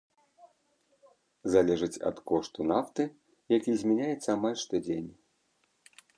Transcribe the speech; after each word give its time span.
Залежыць 1.55 2.01
ад 2.11 2.17
кошту 2.31 2.59
нафты, 2.73 3.03
які 3.57 3.71
змяняецца 3.83 4.29
амаль 4.39 4.61
штодзень. 4.65 5.11